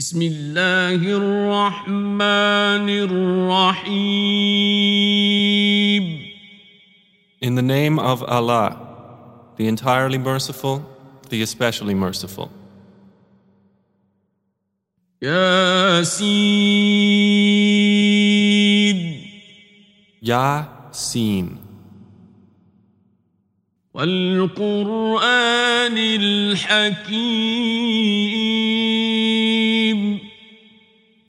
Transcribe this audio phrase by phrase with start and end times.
[0.00, 4.21] بسم الله الرحمن الرحيم
[7.41, 8.77] In the name of Allah,
[9.57, 10.85] the entirely merciful,
[11.29, 12.49] the especially merciful.
[17.91, 19.21] ياسين
[20.21, 21.57] Ya Seen.
[23.93, 25.17] والقرآن
[25.97, 27.41] الحكيم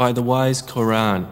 [0.02, 1.28] By the wise Quran,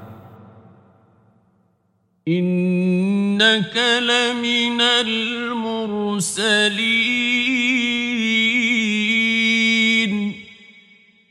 [2.28, 6.56] إنك لمن المرسلين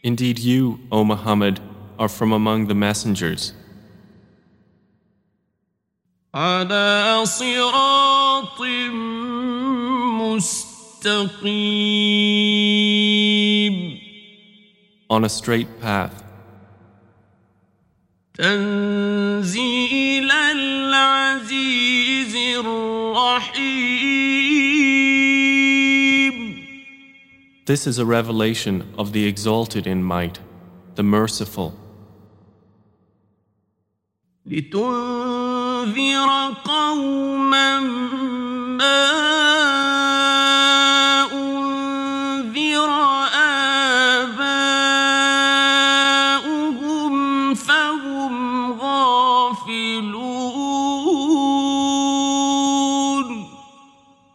[0.04, 1.60] indeed you, O Muhammad,
[1.98, 3.52] are from among the messengers,
[6.34, 8.60] على صراط
[10.20, 11.64] مستقيم
[15.10, 16.22] on a straight path,
[18.38, 23.94] تنزيل العزيز الرحيم
[27.66, 30.38] This is a revelation of the exalted in might,
[30.96, 31.72] the merciful,
[34.46, 37.80] لتنذر قوما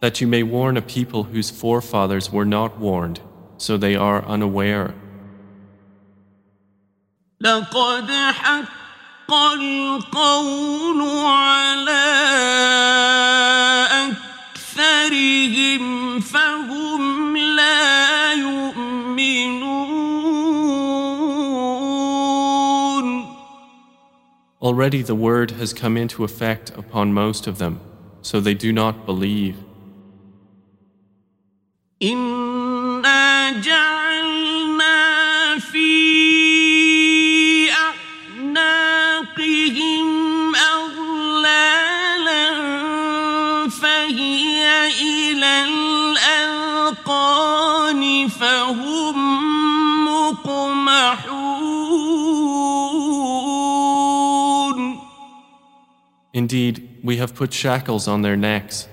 [0.03, 3.19] that you may warn a people whose forefathers were not warned,
[3.57, 4.93] so they are unaware.
[7.41, 12.05] لقد حق القول على
[14.49, 19.69] أكثرهم فهم لا يؤمنون
[24.61, 27.79] Already the word has come into effect upon most of them,
[28.21, 29.55] so they do not believe.
[56.33, 58.87] Indeed, we have put shackles on their necks,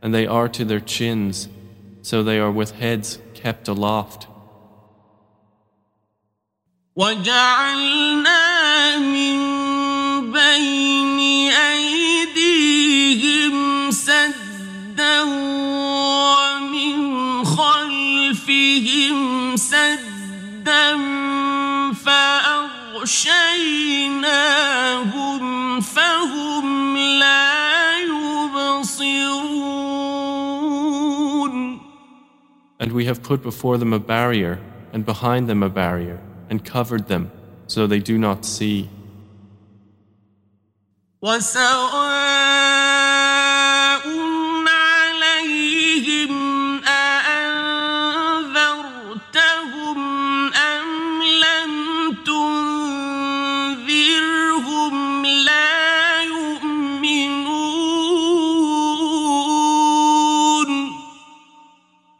[0.00, 1.48] and they are to their chins,
[2.02, 4.26] so they are with heads kept aloft.
[6.96, 8.38] وجعلنا
[8.98, 9.38] من
[10.32, 11.18] بين
[11.52, 13.54] أيديهم
[13.90, 16.94] سدا ومن
[17.44, 20.98] خلفهم سدا
[21.92, 22.78] فأغشيناهم
[33.03, 34.61] we have put before them a barrier,
[34.93, 37.29] and behind them a barrier, and covered them,
[37.67, 38.89] so they do not see.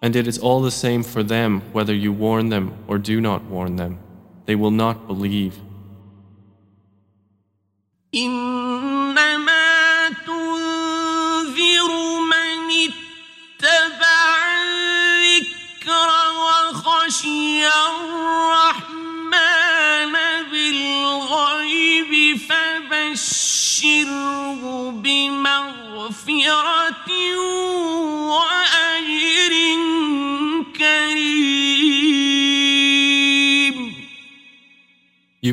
[0.03, 3.45] And it is all the same for them whether you warn them or do not
[3.45, 3.99] warn them.
[4.45, 5.57] They will not believe.
[8.11, 8.62] In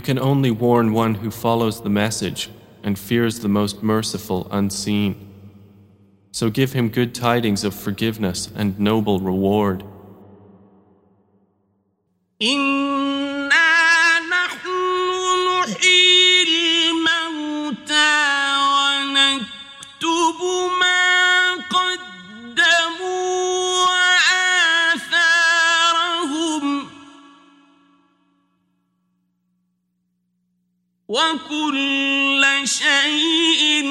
[0.00, 2.48] You can only warn one who follows the message
[2.82, 5.14] and fears the most merciful unseen.
[6.32, 9.84] So give him good tidings of forgiveness and noble reward.
[12.38, 12.79] In
[32.64, 33.84] شيء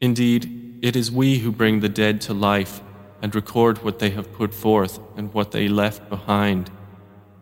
[0.02, 2.82] Indeed, it is we who bring the dead to life
[3.22, 6.72] and record what they have put forth and what they left behind.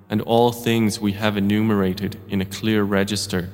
[0.09, 3.49] And all things we have enumerated in a clear register.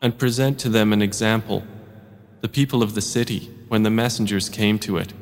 [0.00, 1.64] And present to them an example,
[2.40, 5.12] the people of the city, when the messengers came to it.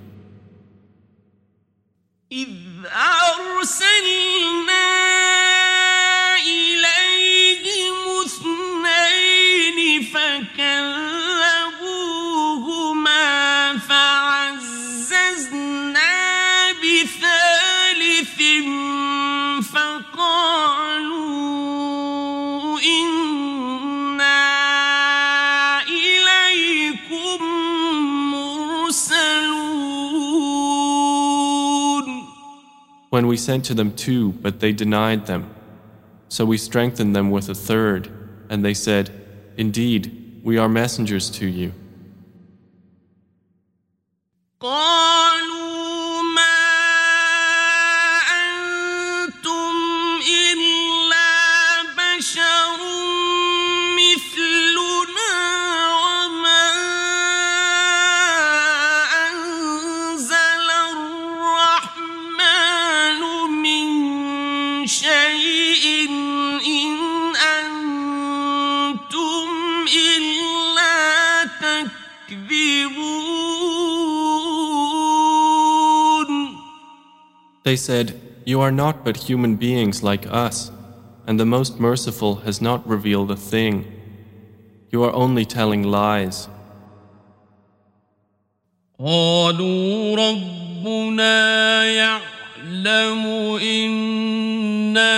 [33.12, 35.54] When we sent to them two, but they denied them.
[36.30, 38.10] So we strengthened them with a third,
[38.48, 39.10] and they said,
[39.58, 41.74] Indeed, we are messengers to you.
[77.71, 80.71] They said, You are not but human beings like us,
[81.25, 83.85] and the Most Merciful has not revealed a thing.
[84.91, 86.47] You are only telling lies.
[88.99, 93.25] قالوا ربنا يعلم
[93.61, 95.17] إنا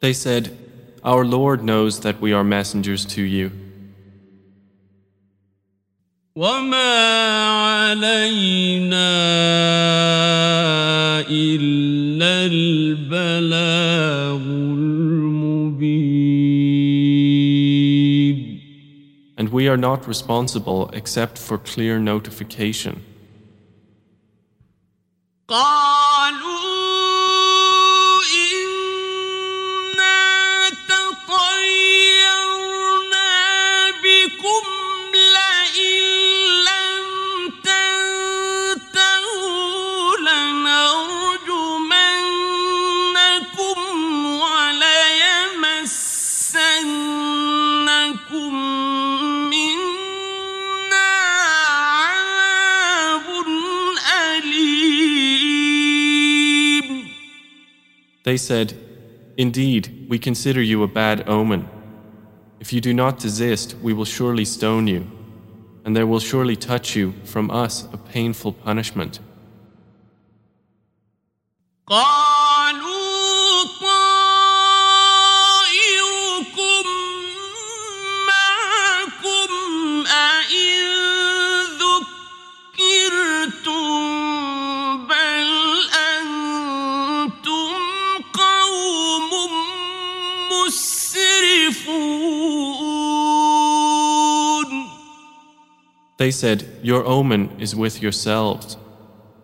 [0.00, 0.59] They said,
[1.02, 3.50] Our Lord knows that we are messengers to you,
[6.36, 6.96] وما
[7.92, 9.10] علينا
[11.30, 16.16] إلا البلاغ المبين
[19.38, 23.02] and we are not responsible except for clear notification.
[58.31, 58.73] They said,
[59.35, 61.67] Indeed, we consider you a bad omen.
[62.61, 65.05] If you do not desist, we will surely stone you,
[65.83, 69.19] and there will surely touch you from us a painful punishment.
[96.20, 98.76] They said, Your omen is with yourselves.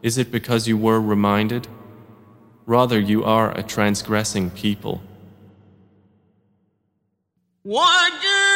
[0.03, 1.69] Is it because you were reminded?
[2.67, 5.03] Rather, you are a transgressing people.
[7.65, 8.53] وجاء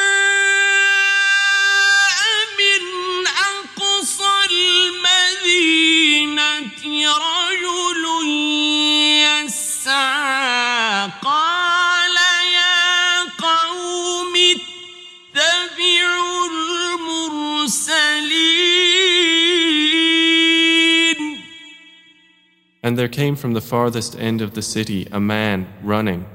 [22.83, 26.25] And there came from the farthest end of the city a man running.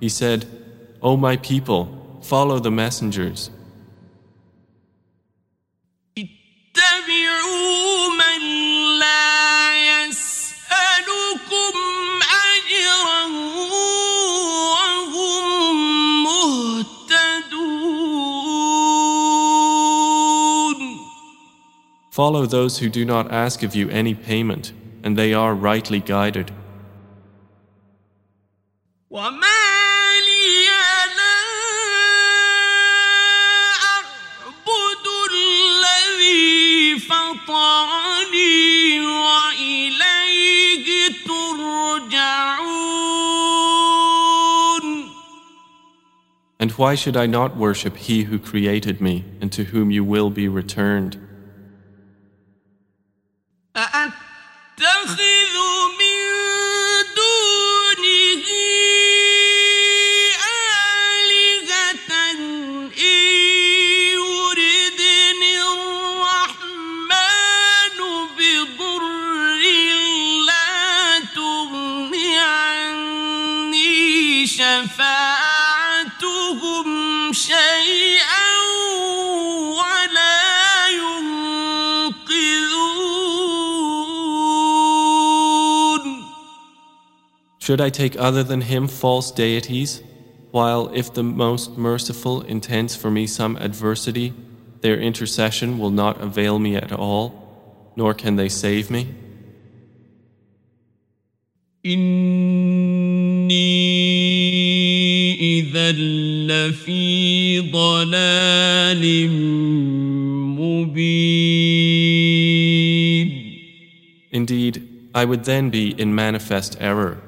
[0.00, 0.46] He said,
[1.02, 3.50] O my people, follow the messengers.
[22.10, 24.72] Follow those who do not ask of you any payment
[25.08, 26.52] and they are rightly guided.
[46.60, 50.28] And why should I not worship He who created me and to whom you will
[50.28, 51.27] be returned?
[87.77, 90.01] Should I take other than Him false deities?
[90.51, 94.33] While if the Most Merciful intends for me some adversity,
[94.81, 99.07] their intercession will not avail me at all, nor can they save me?
[101.85, 103.53] إني
[105.39, 105.91] إذا
[106.47, 109.29] لفي ضلال
[110.57, 111.33] مبين
[114.31, 114.81] Indeed,
[115.13, 117.21] I would then be in manifest error.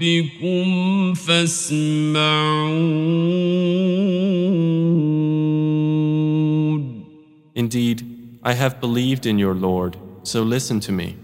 [0.00, 2.06] بربكم فاسمعون.
[7.54, 7.98] Indeed,
[8.42, 11.14] I have believed in your Lord, so listen to me.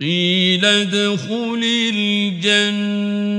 [0.00, 1.62] قيل ادخل
[1.94, 3.32] الجنة.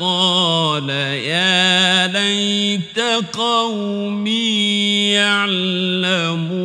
[0.00, 2.98] قال يا ليت
[3.32, 6.60] قومي يعلمون.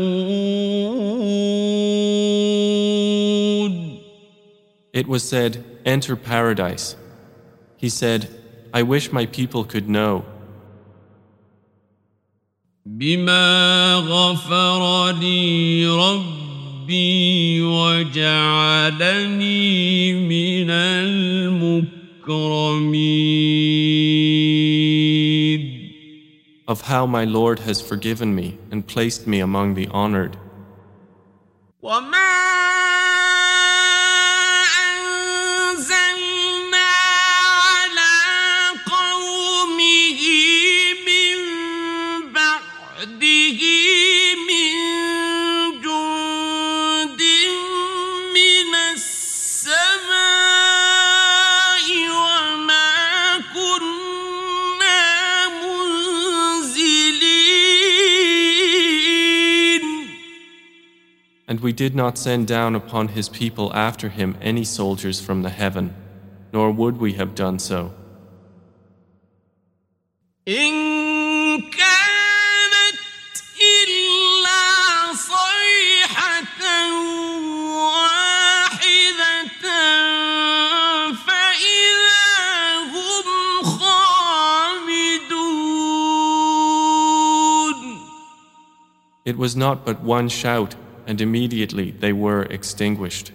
[4.94, 6.96] It was said, Enter paradise.
[7.76, 8.28] He said,
[8.72, 10.24] I wish my people could know.
[12.86, 18.52] بما غفر لي ربي وجعلني
[20.14, 22.00] من المكرمين
[26.66, 30.36] of how my Lord has forgiven me and placed me among the honored.
[31.82, 32.73] وما
[61.85, 65.93] did not send down upon his people after him any soldiers from the heaven,
[66.51, 67.93] nor would we have done so.
[89.23, 93.31] It was not but one shout and immediately they were extinguished.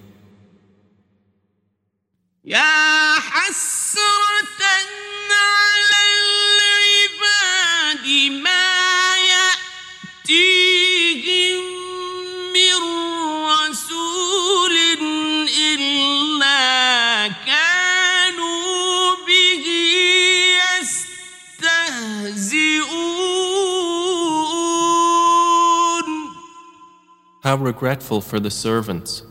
[27.50, 29.24] How regretful for the servants!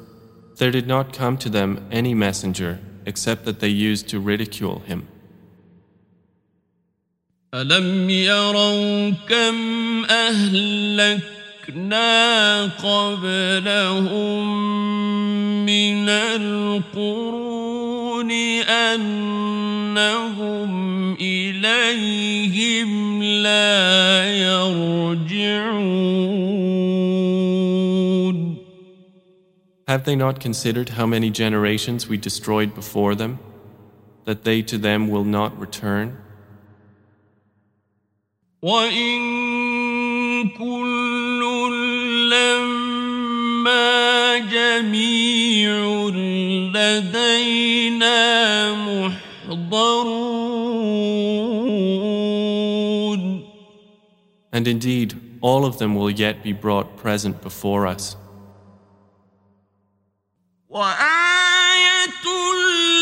[0.58, 5.08] There did not come to them any messenger except that they used to ridicule him.
[7.54, 11.24] ألم يروا كم أهلكنا
[12.64, 14.46] قبلهم
[15.66, 18.30] من القرون
[18.90, 20.70] أنهم
[21.20, 25.24] إليهم لا يرجعون
[29.89, 33.39] Have they not considered how many generations we destroyed before them,
[34.25, 36.15] that they to them will not return?
[54.51, 58.15] And indeed, all of them will yet be brought present before us.
[60.69, 62.25] وآية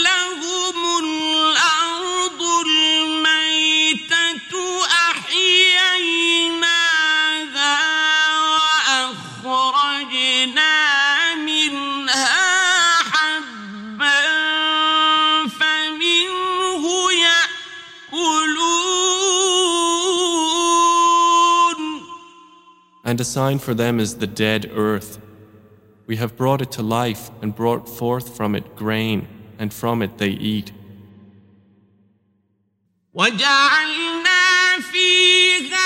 [0.04, 4.54] لهم الأرض الميتة
[5.12, 6.48] أحييناها
[9.46, 10.76] وأخرجنا
[11.36, 14.18] منها حبا
[15.48, 16.84] فمنه
[21.18, 22.08] يأكلون
[23.04, 25.20] And a sign for them is the dead earth.
[26.07, 29.27] We have brought it to life and brought forth from it grain,
[29.59, 30.73] and from it they eat.
[33.15, 35.86] وجعلنا فيها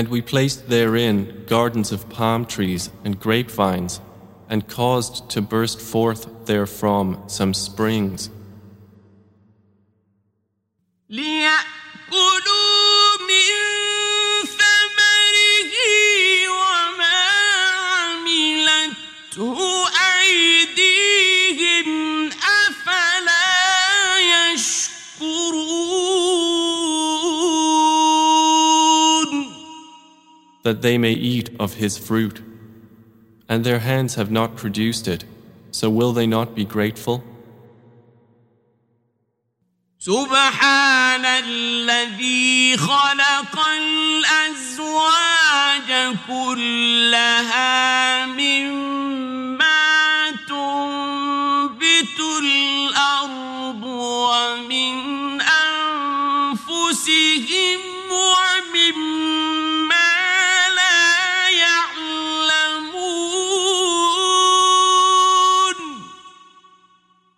[0.00, 4.00] And we placed therein gardens of palm trees and grapevines,
[4.48, 8.30] and caused to burst forth therefrom some springs,
[30.69, 32.41] that they may eat of his fruit.
[33.47, 35.23] And their hands have not produced it,
[35.71, 37.23] so will they not be grateful?
[39.99, 45.09] سبحان الذي خلق الأزواج
[46.27, 49.28] كلها مما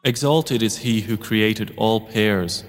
[0.04, 2.64] Exalted is he who created all pairs,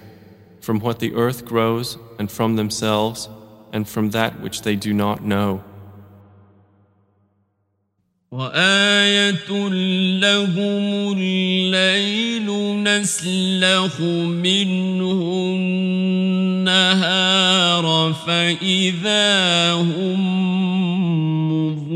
[0.61, 3.29] from what the earth grows, and from themselves,
[3.73, 5.63] and from that which they do not know.
[8.33, 9.49] وآية
[10.21, 12.47] لهم الليل
[12.83, 15.23] نسلخ منه
[16.67, 20.21] النهار فإذا هم
[21.53, 21.92] مظلمون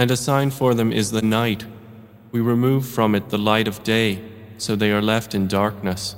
[0.00, 1.64] And a sign for them is the night.
[2.32, 4.20] We remove from it the light of day,
[4.58, 6.16] so they are left in darkness.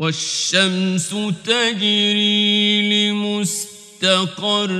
[0.00, 1.10] والشمس
[1.44, 4.70] تجري لمستقر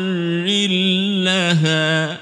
[1.25, 2.20] لها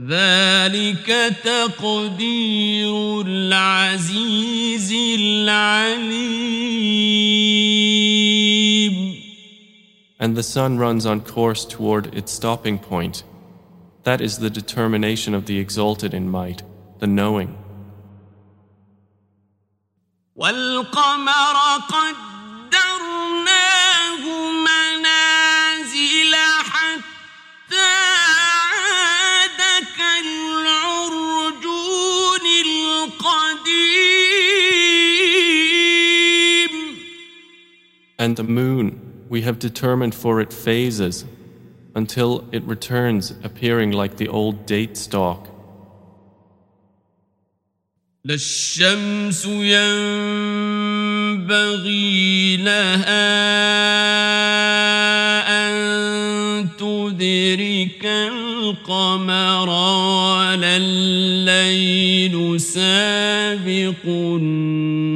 [0.00, 6.60] ذلك تقدير العزيز العليم
[10.25, 13.23] and the sun runs on course toward its stopping point.
[14.05, 16.63] That is the determination of the exalted in might,
[16.97, 17.55] the knowing.
[38.17, 41.24] And the moon we have determined for it phases
[41.94, 45.46] until it returns appearing like the old date stalk.
[48.24, 49.46] لا الشمس
[51.16, 51.46] ينبغي
[52.56, 53.30] لها
[55.48, 65.10] أن تدرك القمر ولا الليل سابق النهار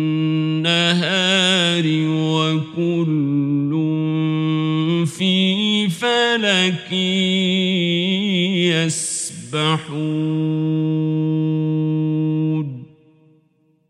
[2.09, 3.28] وكل
[6.69, 6.93] فلك
[8.75, 10.05] يسبحون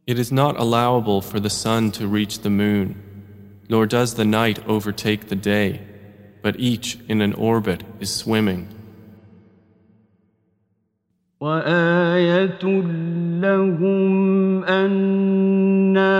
[0.07, 2.87] It is not allowable for the sun to reach the moon,
[3.69, 5.81] nor does the night overtake the day,
[6.43, 8.69] but each in an orbit is swimming.
[11.41, 12.65] وآية
[13.43, 16.15] لهم أنا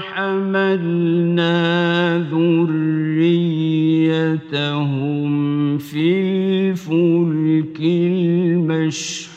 [0.00, 1.54] حملنا
[2.30, 3.66] ذريتهم
[5.80, 9.36] في الفلك المشحون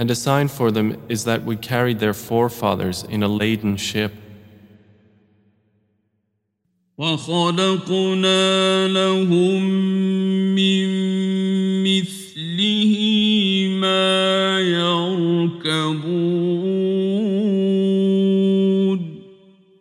[0.00, 4.12] And a sign for them is that we carried their forefathers in a laden ship.
[6.98, 9.62] وخلقنا لهم
[10.54, 10.88] من
[11.84, 12.92] مثله
[13.80, 14.43] ما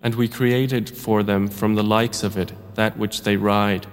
[0.03, 3.88] And we created for them from the likes of it that which they ride.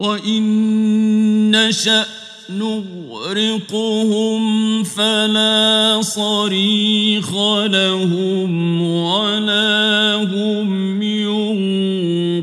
[0.00, 2.06] وإن نشأ
[2.50, 4.42] نغرقهم
[4.84, 7.34] فلا صريخ
[7.66, 11.02] لهم ولا هم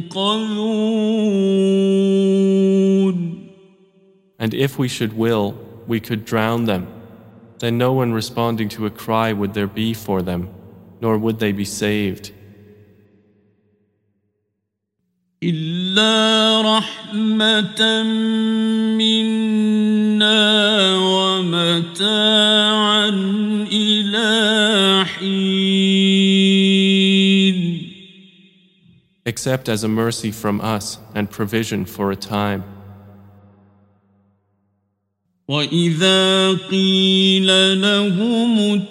[0.09, 0.43] ينقذون
[4.39, 5.55] And if we should will,
[5.87, 6.87] we could drown them.
[7.59, 10.49] Then no one responding to a cry would there be for them,
[11.01, 12.31] nor would they be saved.
[15.43, 18.03] إلا رحمة
[18.97, 20.41] منا
[20.97, 22.29] ومتاعا
[23.71, 26.43] إلى حين
[29.25, 32.63] Except as a mercy from us and provision for a time.
[35.47, 38.85] وإذا قيل لهم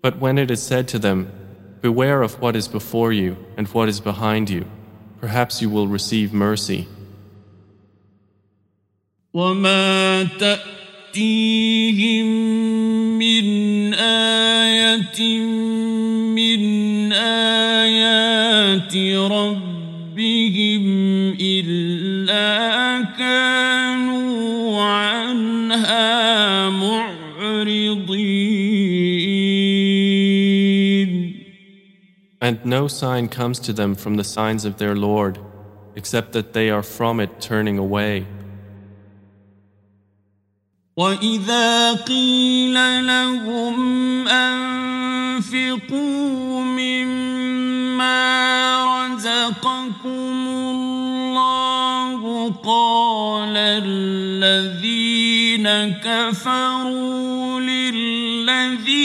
[0.00, 1.30] But when it is said to them,
[1.82, 4.64] Beware of what is before you and what is behind you,
[5.20, 6.88] perhaps you will receive mercy.
[9.34, 10.22] وما
[11.13, 12.25] تأتيهم
[13.17, 15.39] من آية
[16.33, 18.95] من آيات
[19.31, 20.83] ربهم
[21.39, 28.23] إلا كانوا عنها معرضين
[32.41, 35.39] And no sign comes to them from the signs of their Lord,
[35.95, 38.25] except that they are from it turning away.
[40.98, 42.74] وإذا قيل
[43.06, 45.84] لهم أنفقوا
[46.64, 48.18] مما
[49.06, 51.30] رزقكم الله
[52.64, 53.54] قال
[53.86, 54.88] الذين
[56.02, 58.96] كفروا للذين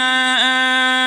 [0.00, 1.01] آمنوا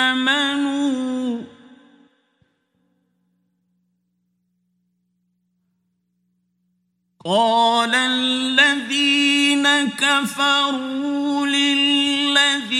[7.26, 9.66] قال الذين
[9.98, 12.78] كفروا للذين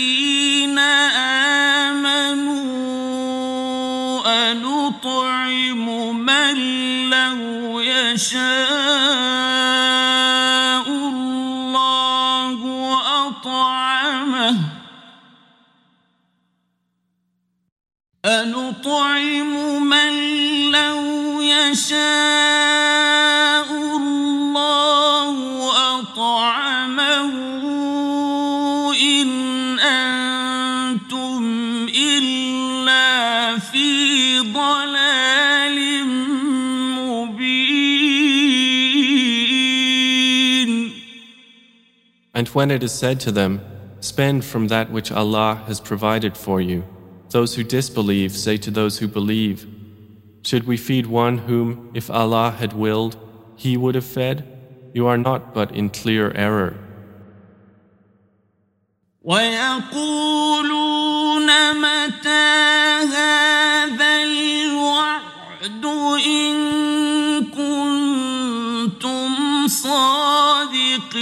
[1.98, 2.62] آمنوا
[4.52, 6.56] أنطعم من
[7.10, 8.46] لو يشاء
[10.88, 12.60] الله
[13.28, 14.56] أطعمه
[18.24, 20.12] أنطعم من
[20.70, 21.02] لو
[21.40, 22.55] يشاء
[42.35, 43.61] And when it is said to them,
[43.99, 46.83] Spend from that which Allah has provided for you,
[47.29, 49.67] those who disbelieve say to those who believe,
[50.43, 53.15] Should we feed one whom, if Allah had willed,
[53.55, 54.47] He would have fed?
[54.93, 56.75] You are not but in clear error.
[59.23, 60.81] ويقولون
[61.73, 62.51] متى
[63.13, 65.85] هذا الوعد
[66.25, 66.55] إن
[67.45, 69.31] كنتم
[69.67, 71.21] صادقين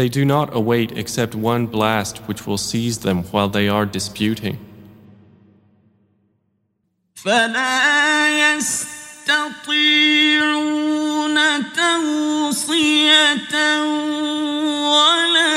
[0.00, 4.58] They do not await except one blast which will seize them while they are disputing.
[7.14, 9.76] فلا يستطيعون
[11.72, 13.54] توصية
[14.92, 15.56] ولا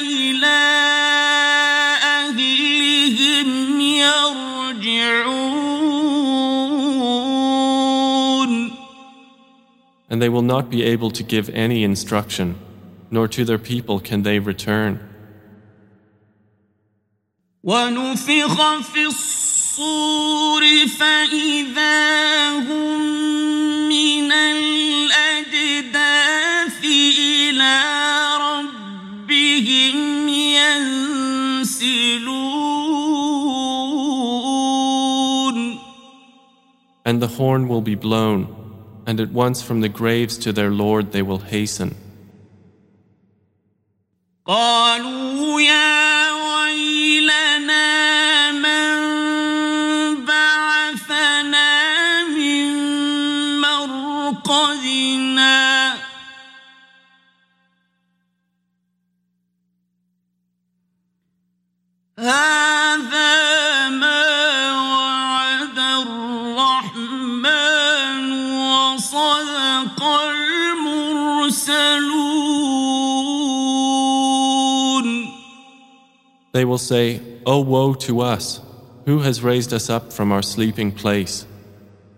[0.00, 0.60] إلى
[2.02, 5.16] أهلهم يرجعون
[10.08, 12.56] And they will not be able to give any instruction,
[13.10, 15.00] nor to their people can they return.
[17.66, 23.00] ونفخ في الصور فإذا هم
[23.88, 25.84] من الأجداث
[27.18, 27.82] إلى
[28.40, 32.06] ربهم ينسلون
[37.04, 38.46] And the horn will be blown,
[39.06, 41.94] and at once from the graves to their Lord they will hasten.
[44.51, 46.10] قالوا يا
[76.61, 78.61] They will say, O woe to us!
[79.05, 81.47] Who has raised us up from our sleeping place?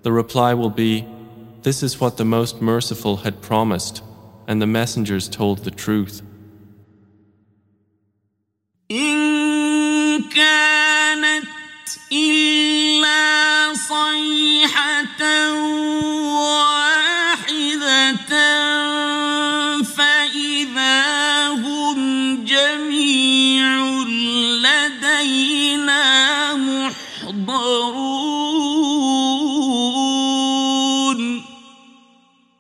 [0.02, 1.08] The reply will be,
[1.62, 4.04] This is what the Most Merciful had promised,
[4.46, 6.22] and the messengers told the truth.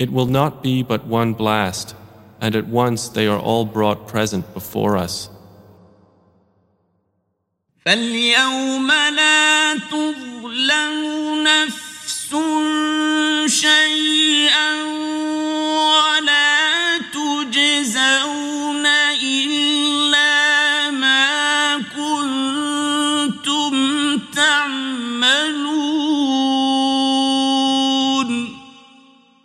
[0.03, 1.94] It will not be but one blast,
[2.40, 5.31] and at once they are all brought present before us.
[7.87, 11.82] فاليوم لا تظلم نفس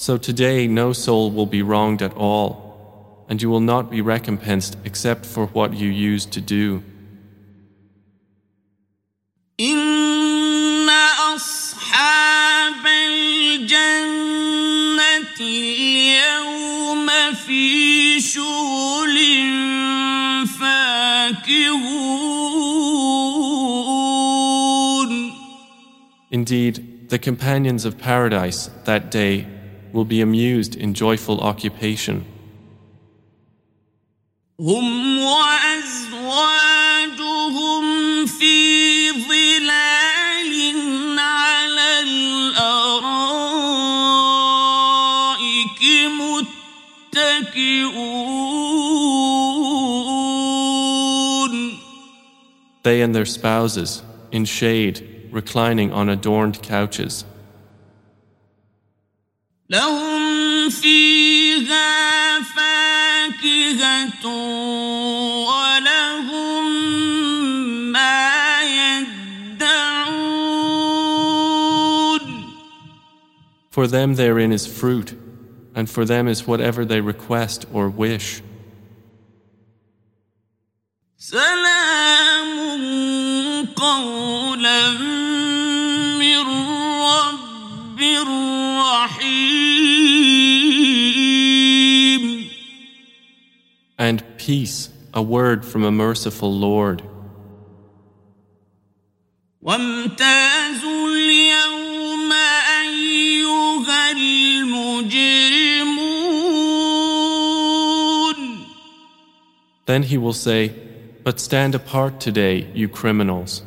[0.09, 4.79] So today no soul will be wronged at all, and you will not be recompensed
[4.83, 6.83] except for what you used to do.
[26.31, 29.58] Indeed, the companions of paradise that day
[29.92, 32.26] will be amused in joyful occupation.
[34.60, 36.66] هم وأزواجهم
[38.26, 40.54] في ظلال
[41.20, 43.04] على الأرائك
[47.14, 48.34] متكئون
[52.84, 57.24] They and their spouses, in shade, reclining on adorned couches.
[59.70, 64.26] لهم فيها فاكهة
[65.48, 66.66] ولهم
[67.92, 70.04] ما يدعون
[73.72, 75.10] For them therein is fruit,
[75.74, 78.42] and for them is whatever they request or wish.
[81.18, 82.54] سلام
[83.76, 85.17] قولا
[93.98, 97.04] And peace, a word from a merciful Lord.
[99.62, 102.32] وامتازوا اليوم
[102.82, 105.94] أيها المجرمون
[109.86, 110.72] Then he will say,
[111.24, 113.64] But stand apart today, you criminals.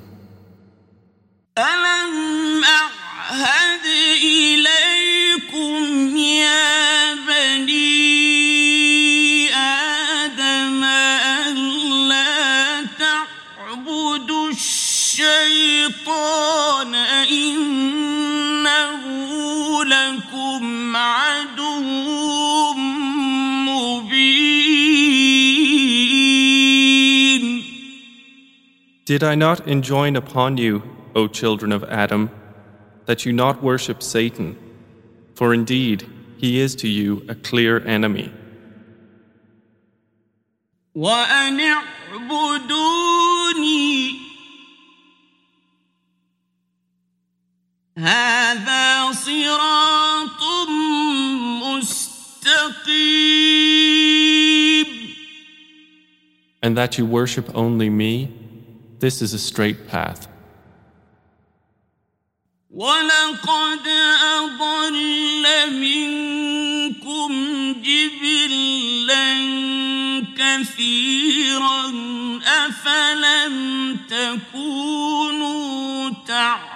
[1.58, 3.86] ألم أعهد
[4.24, 6.99] إليكم يا
[20.30, 21.80] لكم عدو
[23.66, 24.46] مبين
[29.04, 30.82] Did I not enjoin upon you,
[31.14, 32.30] O children of Adam,
[33.06, 34.56] that you not worship Satan?
[35.36, 36.08] For indeed,
[36.38, 38.32] he is to you a clear enemy.
[40.94, 43.39] وأن اعبدوني
[56.63, 58.29] And that you worship only me,
[58.99, 60.27] this is a straight path.
[70.37, 71.93] كثيرا
[72.45, 76.70] افلم تكونوا تعلمون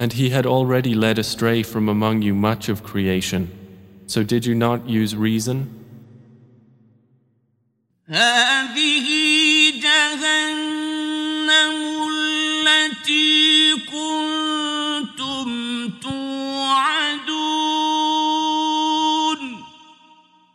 [0.00, 3.50] and he had already led astray from among you much of creation.
[4.06, 5.76] So did you not use reason?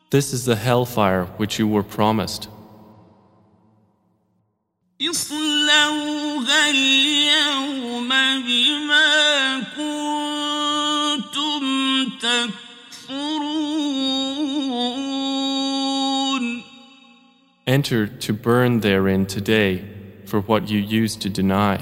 [0.09, 2.47] This is the hellfire which you were promised.
[6.74, 8.08] اليوم
[8.46, 9.10] بما
[9.76, 11.62] كنتم
[15.20, 16.62] تكفرون
[17.66, 19.84] Enter to burn therein today
[20.26, 21.78] for what you used to deny.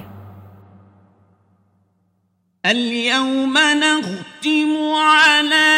[2.66, 5.70] اليوم نختم على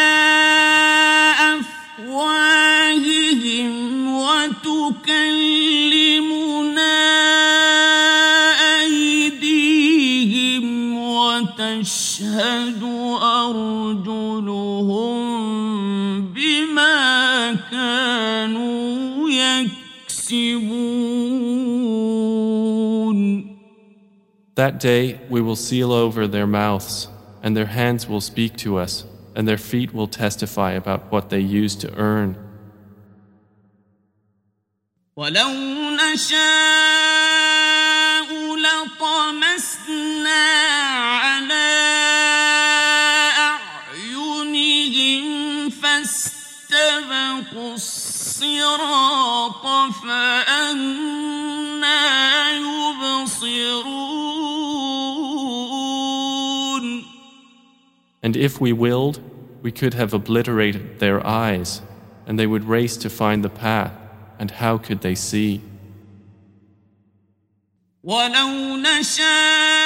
[1.99, 3.71] أفواههم
[4.15, 5.54] وتكلمنا
[12.15, 12.83] وتشهد
[13.21, 15.11] أرجلهم
[16.33, 20.71] بما كانوا يكسبون
[24.55, 27.07] That day we will seal over their mouths,
[27.43, 31.39] and their hands will speak to us, and their feet will testify about what they
[31.39, 32.37] used to earn.
[35.15, 35.49] ولو
[36.13, 37.51] نشاء
[38.55, 40.51] لطمسنا
[45.85, 49.65] فاستبقوا الصراط
[50.03, 52.01] فأنا
[52.51, 54.01] يبصرون
[58.23, 59.19] And if we willed,
[59.63, 61.81] we could have obliterated their eyes,
[62.27, 63.93] and they would race to find the path,
[64.39, 65.61] and how could they see?
[68.03, 69.84] ولو نشاء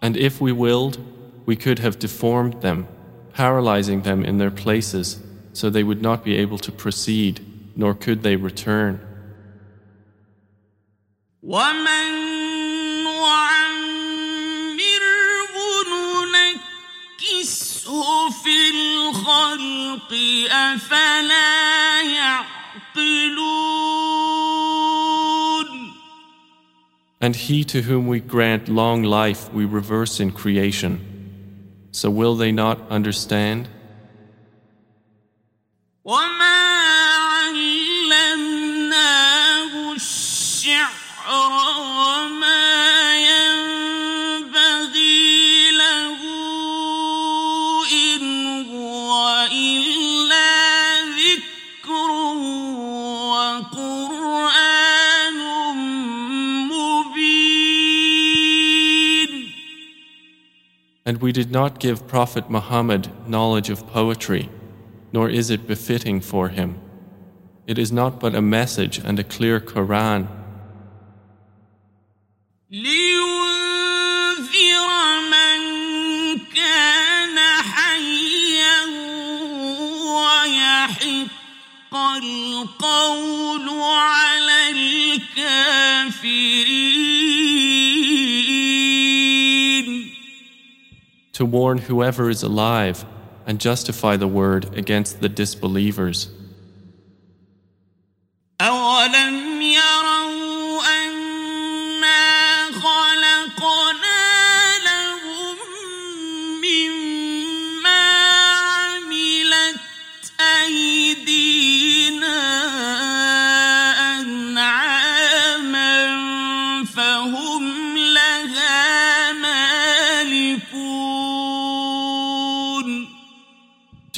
[0.03, 0.99] And if we willed,
[1.47, 2.89] we could have deformed them,
[3.33, 5.21] paralyzing them in their places,
[5.53, 7.41] so they would not be able to proceed,
[7.77, 9.01] nor could they return.
[11.43, 12.48] ومن
[18.43, 20.13] في الخلق
[20.51, 23.55] أفلا يعقلون
[27.21, 31.01] And he to whom we grant long life we reverse in creation.
[31.91, 33.69] So will they not understand?
[36.05, 36.68] وما
[61.09, 64.49] And we did not give Prophet Muhammad knowledge of poetry,
[65.13, 66.81] nor is it befitting for him.
[67.67, 70.29] It is not but a message and a clear Quran,
[72.71, 73.29] لينذر
[75.31, 75.61] من
[76.55, 78.85] كان حيا
[80.17, 86.45] ويحق القول على الكافرين
[91.40, 93.06] to warn whoever is alive
[93.46, 96.30] and justify the word against the disbelievers.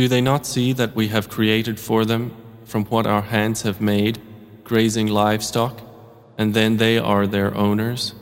[0.01, 2.31] Do they not see that we have created for them,
[2.65, 4.17] from what our hands have made,
[4.63, 5.79] grazing livestock,
[6.39, 8.15] and then they are their owners?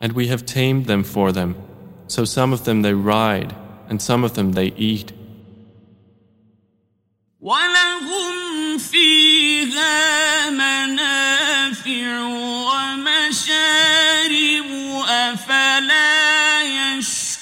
[0.00, 1.54] And we have tamed them for them,
[2.08, 3.61] so some of them they ride
[3.91, 5.13] and some of them they eat.
[7.41, 12.21] ولهم فيها منافع
[12.67, 13.87] ومشارب
[15.07, 17.37] أفلا يشكرون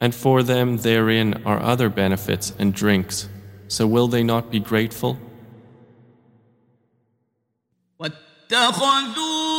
[0.00, 3.28] And for them therein are other benefits and drinks.
[3.68, 5.16] So will they not be grateful?
[7.98, 9.57] واتخذوا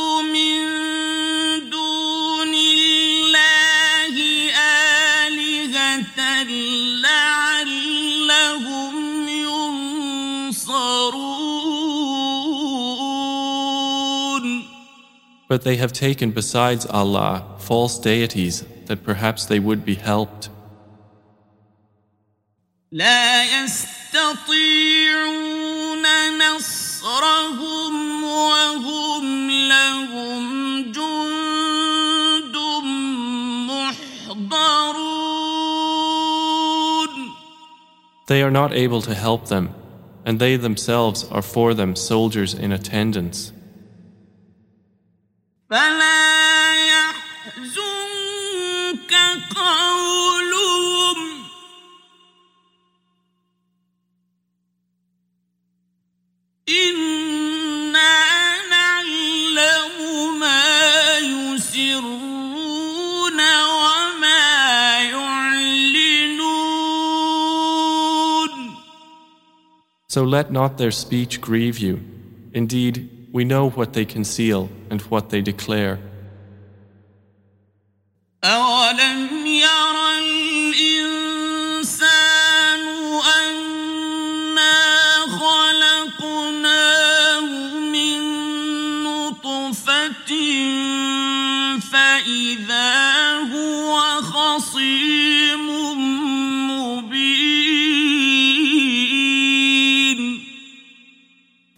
[15.50, 20.48] But they have taken besides Allah false deities that perhaps they would be helped.
[22.92, 24.86] لا يستطيعون
[26.38, 32.56] نصرهم وهم لهم جند
[33.68, 34.96] محضرون
[38.26, 39.74] They are not able to help them,
[40.24, 43.52] and they themselves are for them soldiers in attendance.
[45.70, 47.86] فلا يحزنك
[49.56, 51.18] قولهم
[56.68, 58.14] إنا
[58.70, 59.92] نعلم
[60.40, 62.46] ما يسرون
[63.72, 65.76] وما يعلنون
[70.08, 72.00] So let not their speech grieve you.
[72.54, 75.98] Indeed, we know what they conceal and what they declare.
[78.44, 81.19] أولم ير الإنسان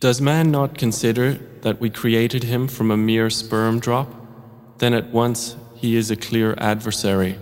[0.03, 4.13] Does man not consider that we created him from a mere sperm drop?
[4.79, 7.37] Then at once he is a clear adversary.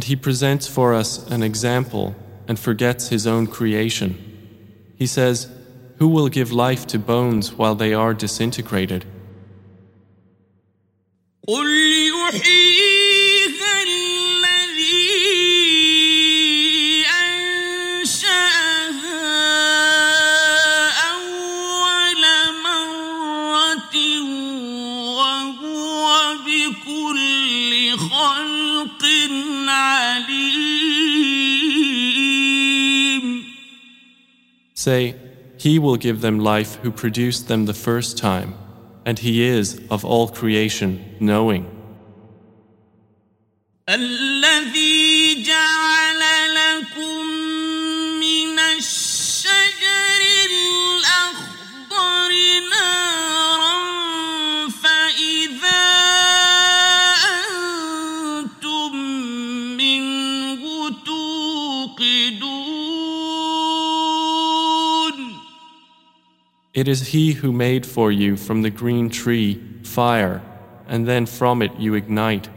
[0.00, 2.16] And he presents for us an example
[2.48, 4.16] and forgets his own creation.
[4.96, 5.46] He says,
[5.98, 9.04] Who will give life to bones while they are disintegrated?
[34.80, 35.14] Say,
[35.58, 38.54] He will give them life who produced them the first time,
[39.04, 41.66] and He is of all creation knowing.
[66.80, 70.40] It is He who made for you from the green tree fire,
[70.88, 72.48] and then from it you ignite.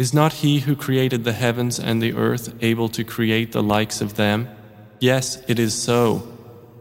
[0.00, 4.00] Is not He who created the heavens and the earth able to create the likes
[4.00, 4.48] of them?
[4.98, 6.26] Yes, it is so,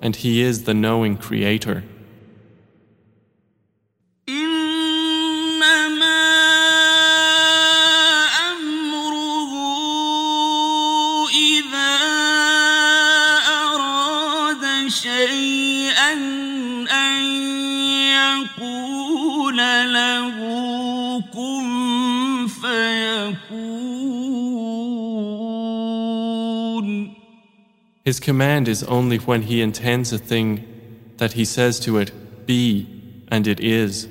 [0.01, 1.83] and He is the knowing Creator.
[28.08, 30.64] His command is only when He intends a thing
[31.16, 32.12] that He says to it,
[32.46, 32.86] Be,
[33.28, 34.08] and it is.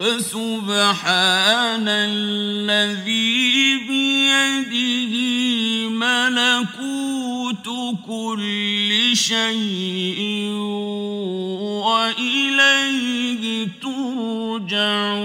[0.00, 5.14] فسبحان الذي بيده
[5.90, 7.68] ملكوت
[8.06, 10.20] كل شيء
[11.82, 15.18] وإليه ترجعون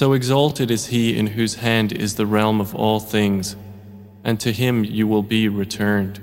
[0.00, 3.54] so exalted is He in whose hand is the realm of all things,
[4.24, 6.22] and to Him you will be returned.